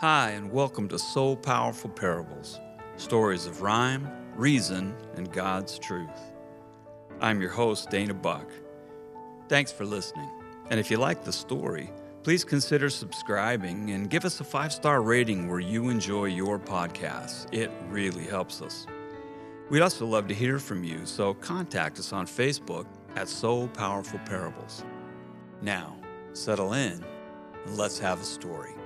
[0.00, 2.60] Hi, and welcome to So Powerful Parables
[2.98, 6.20] stories of rhyme, reason, and God's truth.
[7.20, 8.48] I'm your host, Dana Buck.
[9.48, 10.30] Thanks for listening.
[10.70, 11.90] And if you like the story,
[12.22, 17.52] please consider subscribing and give us a five star rating where you enjoy your podcasts.
[17.52, 18.86] It really helps us.
[19.68, 22.86] We'd also love to hear from you, so contact us on Facebook
[23.16, 24.84] at So Powerful Parables.
[25.60, 25.96] Now,
[26.34, 27.04] settle in
[27.66, 28.77] and let's have a story.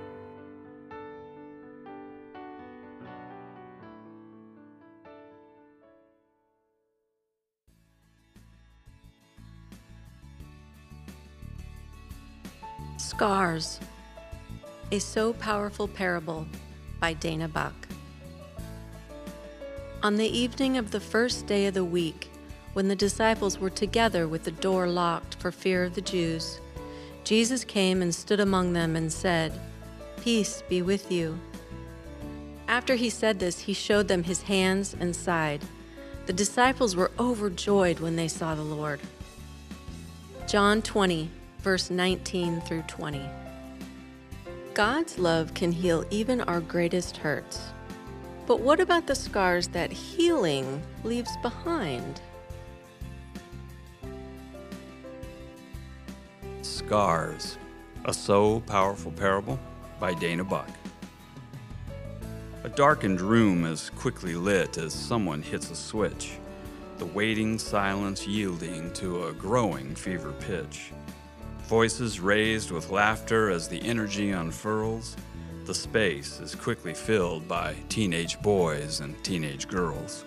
[12.97, 13.79] Scars
[14.91, 16.47] A So Powerful Parable
[16.99, 17.73] by Dana Buck.
[20.03, 22.29] On the evening of the first day of the week,
[22.73, 26.59] when the disciples were together with the door locked for fear of the Jews,
[27.23, 29.59] Jesus came and stood among them and said,
[30.21, 31.39] Peace be with you.
[32.67, 35.63] After he said this, he showed them his hands and side.
[36.25, 38.99] The disciples were overjoyed when they saw the Lord.
[40.47, 41.29] John 20,
[41.63, 43.21] verse 19 through 20.
[44.73, 47.71] God's love can heal even our greatest hurts.
[48.45, 52.21] But what about the scars that healing leaves behind?
[56.61, 57.57] Scars,
[58.03, 59.57] a so powerful parable
[60.01, 60.69] by Dana Buck.
[62.65, 66.33] A darkened room is quickly lit as someone hits a switch,
[66.97, 70.91] the waiting silence yielding to a growing fever pitch.
[71.67, 75.15] Voices raised with laughter as the energy unfurls.
[75.65, 80.25] The space is quickly filled by teenage boys and teenage girls.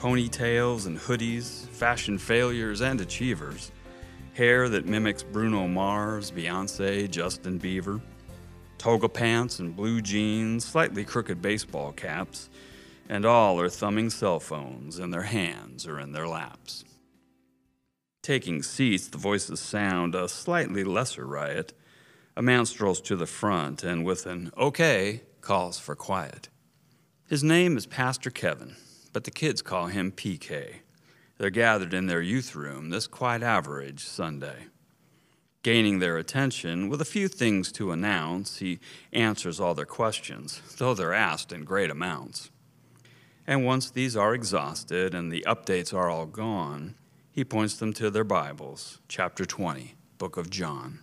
[0.00, 3.70] Ponytails and hoodies, fashion failures and achievers,
[4.34, 8.00] hair that mimics Bruno Mars, Beyonce, Justin Bieber,
[8.78, 12.50] toga pants and blue jeans, slightly crooked baseball caps,
[13.08, 16.84] and all are thumbing cell phones in their hands or in their laps.
[18.22, 21.72] Taking seats, the voices sound a slightly lesser riot.
[22.36, 26.48] A man strolls to the front and, with an okay, calls for quiet.
[27.28, 28.76] His name is Pastor Kevin,
[29.12, 30.76] but the kids call him PK.
[31.38, 34.66] They're gathered in their youth room this quite average Sunday.
[35.64, 38.78] Gaining their attention with a few things to announce, he
[39.12, 42.52] answers all their questions, though they're asked in great amounts.
[43.48, 46.94] And once these are exhausted and the updates are all gone,
[47.32, 50.98] he points them to their Bibles, chapter 20, book of John.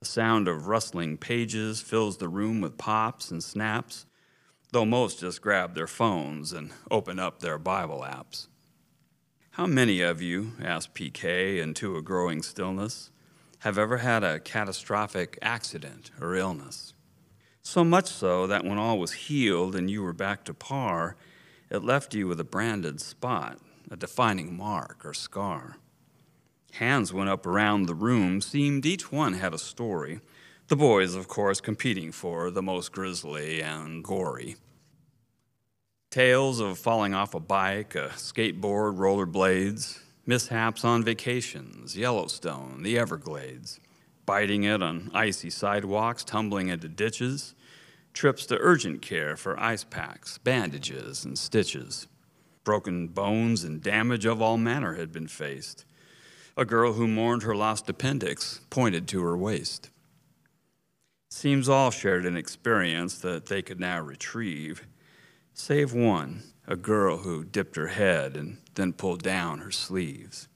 [0.00, 4.06] The sound of rustling pages fills the room with pops and snaps,
[4.72, 8.46] though most just grab their phones and open up their Bible apps.
[9.50, 13.10] How many of you, asked PK into a growing stillness,
[13.58, 16.94] have ever had a catastrophic accident or illness?
[17.60, 21.16] So much so that when all was healed and you were back to par,
[21.68, 23.58] it left you with a branded spot
[23.90, 25.76] a defining mark or scar.
[26.74, 30.20] Hands went up around the room, seemed each one had a story.
[30.68, 34.56] The boys, of course, competing for the most grisly and gory.
[36.10, 43.80] Tales of falling off a bike, a skateboard, rollerblades, mishaps on vacations, Yellowstone, the Everglades,
[44.26, 47.54] biting it on icy sidewalks, tumbling into ditches,
[48.12, 52.06] trips to urgent care for ice packs, bandages, and stitches.
[52.64, 55.84] Broken bones and damage of all manner had been faced.
[56.56, 59.90] A girl who mourned her lost appendix pointed to her waist.
[61.30, 64.86] Seems all shared an experience that they could now retrieve,
[65.54, 70.48] save one, a girl who dipped her head and then pulled down her sleeves.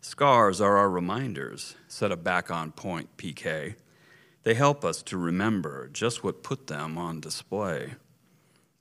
[0.00, 3.76] Scars are our reminders, said a back on point PK.
[4.42, 7.94] They help us to remember just what put them on display.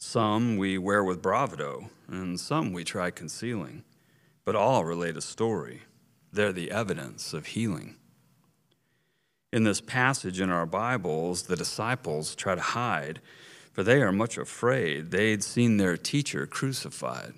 [0.03, 3.83] Some we wear with bravado, and some we try concealing,
[4.43, 5.83] but all relate a story.
[6.33, 7.97] They're the evidence of healing.
[9.53, 13.21] In this passage in our Bibles, the disciples try to hide,
[13.71, 17.35] for they are much afraid they'd seen their teacher crucified.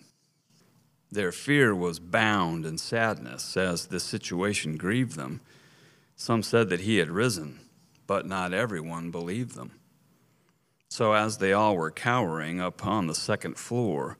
[1.11, 5.41] Their fear was bound in sadness as the situation grieved them.
[6.15, 7.59] Some said that he had risen,
[8.07, 9.73] but not everyone believed them.
[10.95, 14.19] So, as they all were cowering up on the second floor,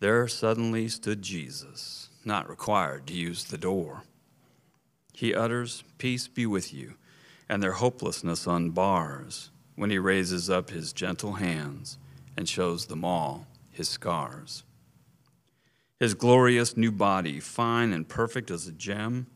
[0.00, 4.02] there suddenly stood Jesus, not required to use the door.
[5.12, 6.94] He utters, Peace be with you,
[7.50, 11.98] and their hopelessness unbars when he raises up his gentle hands
[12.34, 14.64] and shows them all his scars.
[16.00, 19.26] His glorious new body, fine and perfect as a gem,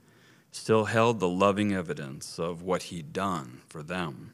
[0.50, 4.32] still held the loving evidence of what he'd done for them.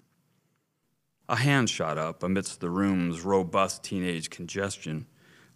[1.28, 5.06] A hand shot up amidst the room's robust teenage congestion,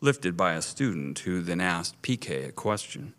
[0.00, 3.14] lifted by a student who then asked PK a question.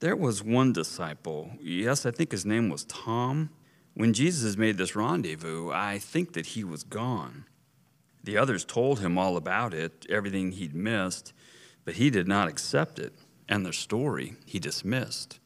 [0.00, 3.50] There was one disciple, yes, I think his name was Tom.
[3.92, 7.44] When Jesus made this rendezvous, I think that he was gone.
[8.24, 11.34] The others told him all about it, everything he'd missed,
[11.84, 13.12] but he did not accept it,
[13.48, 15.40] and their story he dismissed.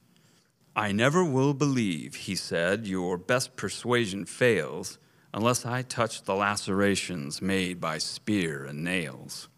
[0.77, 4.99] I never will believe, he said, your best persuasion fails
[5.37, 9.49] unless I touch the lacerations made by spear and nails.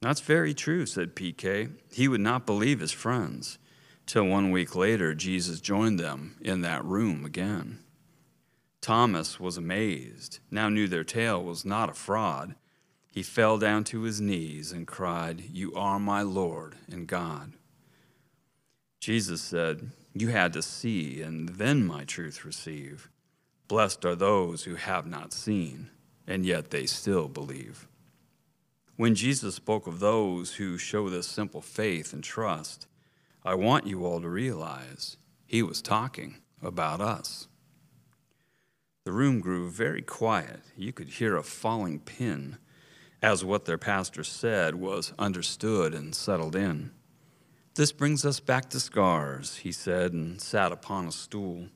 [0.00, 1.70] That's very true, said PK.
[1.92, 3.58] He would not believe his friends
[4.06, 7.78] till one week later Jesus joined them in that room again.
[8.80, 12.56] Thomas was amazed, now knew their tale was not a fraud.
[13.08, 17.52] He fell down to his knees and cried, You are my Lord and God.
[18.98, 23.11] Jesus said, You had to see and then my truth receive.
[23.72, 25.88] Blessed are those who have not seen,
[26.26, 27.88] and yet they still believe.
[28.96, 32.86] When Jesus spoke of those who show this simple faith and trust,
[33.42, 35.16] I want you all to realize
[35.46, 37.48] he was talking about us.
[39.06, 40.60] The room grew very quiet.
[40.76, 42.58] You could hear a falling pin
[43.22, 46.90] as what their pastor said was understood and settled in.
[47.74, 51.68] This brings us back to scars, he said, and sat upon a stool.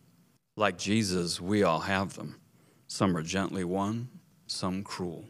[0.59, 2.41] Like Jesus, we all have them.
[2.87, 4.09] Some are gently won,
[4.47, 5.27] some cruel.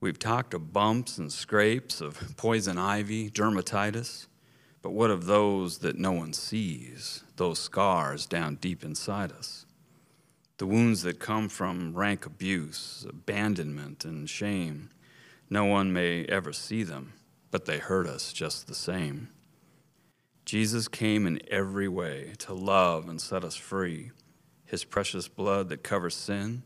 [0.00, 4.26] We've talked of bumps and scrapes, of poison ivy, dermatitis.
[4.80, 9.66] But what of those that no one sees, those scars down deep inside us?
[10.56, 14.88] The wounds that come from rank abuse, abandonment, and shame.
[15.50, 17.12] No one may ever see them,
[17.50, 19.28] but they hurt us just the same.
[20.48, 24.12] Jesus came in every way to love and set us free.
[24.64, 26.62] His precious blood that covers sin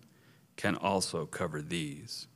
[0.55, 2.29] can also cover these.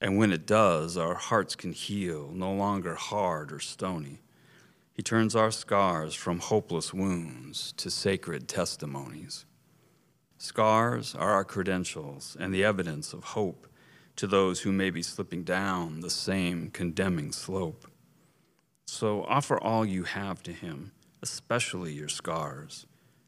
[0.00, 4.18] And when it does, our hearts can heal, no longer hard or stony.
[4.92, 9.44] He turns our scars from hopeless wounds to sacred testimonies.
[10.38, 13.68] Scars are our credentials and the evidence of hope
[14.16, 17.86] to those who may be slipping down the same condemning slope.
[18.86, 20.92] So offer all you have to Him,
[21.22, 22.86] especially your scars.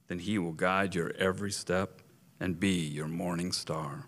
[0.09, 2.01] Then He will guide your every step
[2.41, 4.07] and be your morning star.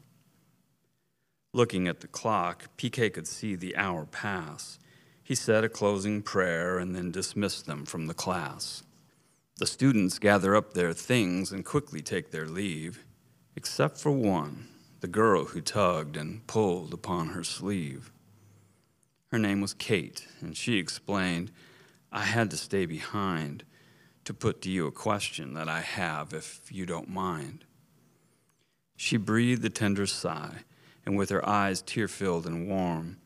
[1.53, 4.79] Looking at the clock, PK could see the hour pass
[5.31, 8.83] he said a closing prayer and then dismissed them from the class.
[9.59, 13.05] The students gather up their things and quickly take their leave,
[13.55, 14.67] except for one,
[14.99, 18.11] the girl who tugged and pulled upon her sleeve.
[19.31, 21.53] Her name was Kate, and she explained,
[22.11, 23.65] I had to stay behind
[24.25, 27.65] to put to you a question that I have, if you don't mind.
[28.97, 30.65] She breathed a tender sigh,
[31.07, 33.19] and with her eyes tear filled and warm,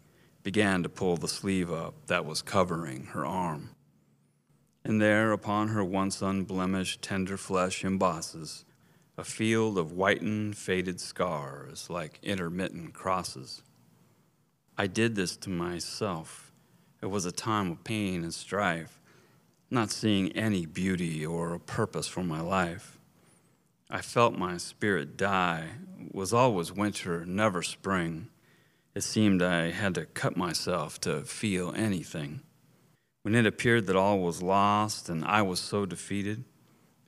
[0.42, 3.70] began to pull the sleeve up that was covering her arm.
[4.84, 8.64] And there, upon her once unblemished, tender flesh embosses
[9.16, 13.62] a field of whitened, faded scars like intermittent crosses.
[14.76, 16.52] I did this to myself.
[17.00, 19.00] It was a time of pain and strife,
[19.70, 22.98] not seeing any beauty or a purpose for my life.
[23.88, 25.68] I felt my spirit die,
[26.12, 28.28] was always winter, never spring.
[28.94, 32.40] It seemed I had to cut myself to feel anything.
[33.22, 36.44] When it appeared that all was lost and I was so defeated,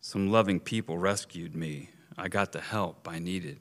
[0.00, 1.90] some loving people rescued me.
[2.16, 3.58] I got the help I needed.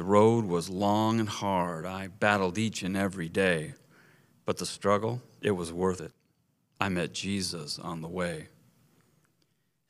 [0.00, 1.84] The road was long and hard.
[1.84, 3.74] I battled each and every day.
[4.46, 6.12] But the struggle, it was worth it.
[6.80, 8.48] I met Jesus on the way.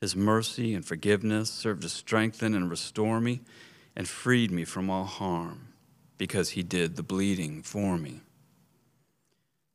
[0.00, 3.43] His mercy and forgiveness served to strengthen and restore me
[3.95, 5.69] and freed me from all harm
[6.19, 8.21] because he did the bleeding for me.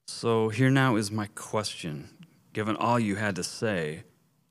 [0.06, 2.10] So here now is my question.
[2.51, 4.04] Given all you had to say,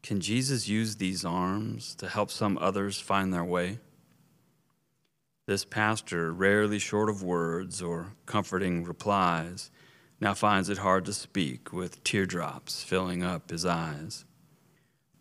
[0.03, 3.81] can Jesus use these arms to help some others find their way?
[5.47, 9.71] This pastor, rarely short of words or comforting replies,
[10.21, 14.25] now finds it hard to speak with teardrops filling up his eyes.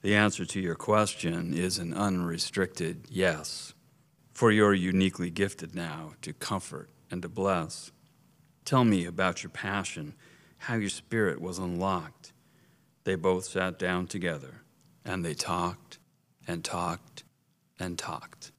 [0.01, 3.73] The answer to your question is an unrestricted yes
[4.33, 7.91] for you're uniquely gifted now to comfort and to bless.
[8.65, 10.15] Tell me about your passion,
[10.57, 12.33] how your spirit was unlocked.
[13.03, 14.61] They both sat down together
[15.05, 15.99] and they talked
[16.47, 17.23] and talked
[17.79, 18.52] and talked.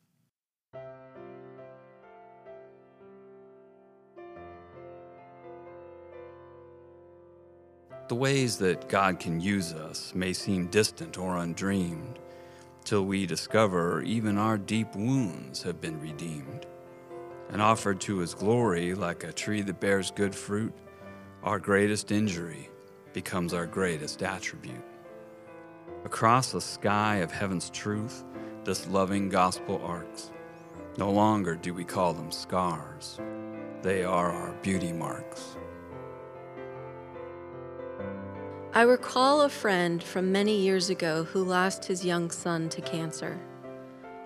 [8.09, 12.19] The ways that God can use us may seem distant or undreamed
[12.85, 16.67] till we discover even our deep wounds have been redeemed.
[17.51, 20.73] and offered to his glory like a tree that bears good fruit,
[21.43, 22.69] our greatest injury
[23.13, 24.83] becomes our greatest attribute.
[26.05, 28.25] Across the sky of heaven's truth,
[28.65, 30.33] this loving gospel arcs.
[30.97, 33.21] No longer do we call them scars,
[33.83, 35.57] they are our beauty marks.
[38.77, 43.39] I recall a friend from many years ago who lost his young son to cancer.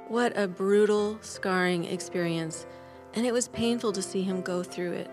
[0.09, 2.65] What a brutal, scarring experience,
[3.13, 5.11] and it was painful to see him go through it.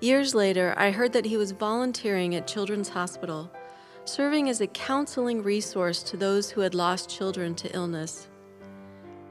[0.00, 3.50] Years later, I heard that he was volunteering at Children's Hospital,
[4.04, 8.28] serving as a counseling resource to those who had lost children to illness.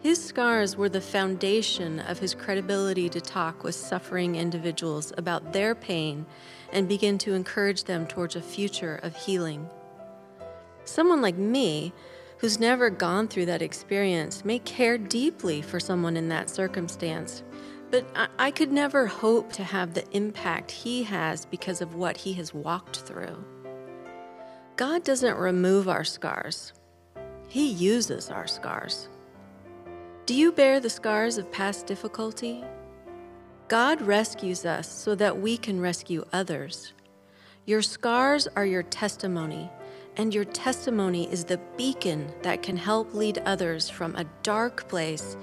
[0.01, 5.75] His scars were the foundation of his credibility to talk with suffering individuals about their
[5.75, 6.25] pain
[6.71, 9.69] and begin to encourage them towards a future of healing.
[10.85, 11.93] Someone like me,
[12.37, 17.43] who's never gone through that experience, may care deeply for someone in that circumstance
[17.89, 22.17] but I, I could never hope to have the impact he has because of what
[22.17, 23.43] he has walked through.
[24.75, 26.73] God doesn't remove our scars,
[27.47, 29.09] He uses our scars.
[30.27, 32.61] Do you bear the scars of past difficulty?
[33.69, 36.91] God rescues us so that we can rescue others.
[37.65, 39.69] Your scars are your testimony,
[40.17, 45.37] and your testimony is the beacon that can help lead others from a dark place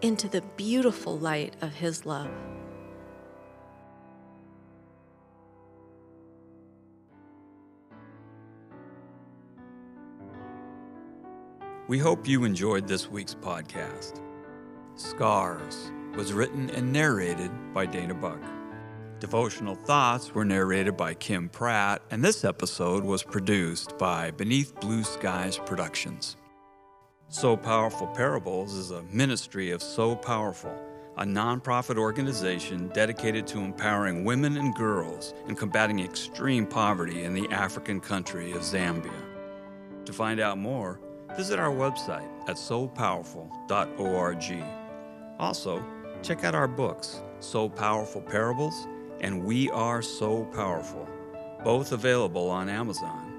[0.00, 2.30] into the beautiful light of His love.
[11.88, 14.22] We hope you enjoyed this week's podcast.
[14.96, 18.40] Scars was written and narrated by Dana Buck.
[19.20, 25.04] Devotional Thoughts were narrated by Kim Pratt, and this episode was produced by Beneath Blue
[25.04, 26.36] Skies Productions.
[27.28, 30.74] So Powerful Parables is a ministry of So Powerful,
[31.16, 37.48] a nonprofit organization dedicated to empowering women and girls and combating extreme poverty in the
[37.50, 39.12] African country of Zambia.
[40.06, 40.98] To find out more,
[41.36, 44.79] visit our website at sopowerful.org.
[45.40, 45.82] Also,
[46.22, 48.86] check out our books, So Powerful Parables
[49.22, 51.08] and We Are So Powerful,
[51.64, 53.32] both available on Amazon.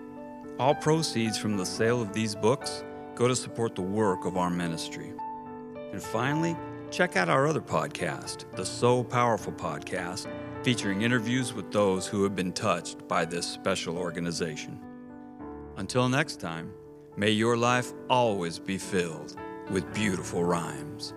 [0.58, 4.50] All proceeds from the sale of these books go to support the work of our
[4.50, 5.14] ministry.
[5.92, 6.58] And finally,
[6.90, 10.28] check out our other podcast, the So Powerful Podcast,
[10.64, 14.80] featuring interviews with those who have been touched by this special organization.
[15.78, 16.74] Until next time,
[17.16, 19.36] may your life always be filled
[19.70, 21.14] with beautiful rhymes.